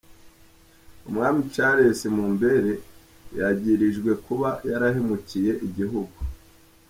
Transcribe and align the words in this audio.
Umwami 1.07 1.39
Charles 1.53 1.99
Mumbere, 2.15 2.71
yagirijwe 3.39 4.11
kuba 4.25 4.49
yarahemukiye 4.69 5.51
igihugu. 5.67 6.17